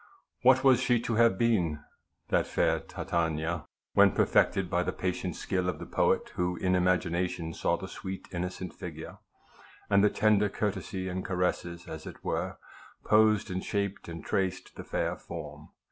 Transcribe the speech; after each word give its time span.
\Vhat 0.43 0.63
was 0.63 0.79
she 0.81 0.99
to 1.01 1.13
have 1.13 1.37
been 1.37 1.79
that 2.29 2.47
fair 2.47 2.79
Titania 2.79 3.65
when 3.93 4.09
perfected 4.13 4.67
by 4.67 4.81
the 4.81 4.91
patient 4.91 5.35
skill 5.35 5.69
of 5.69 5.77
the 5.77 5.85
poet, 5.85 6.29
who 6.33 6.55
in 6.55 6.73
imagination 6.73 7.53
saw 7.53 7.77
the 7.77 7.87
sweet 7.87 8.27
innocent 8.31 8.73
figure, 8.73 9.19
and 9.91 10.03
Avith 10.03 10.15
tender 10.15 10.49
courtesy 10.49 11.07
and 11.07 11.23
caresses, 11.23 11.87
as 11.87 12.07
it 12.07 12.23
were, 12.23 12.57
posed 13.03 13.51
and 13.51 13.63
shaped 13.63 14.09
and 14.09 14.25
traced 14.25 14.75
the 14.75 14.83
fair 14.83 15.15
form? 15.15 15.69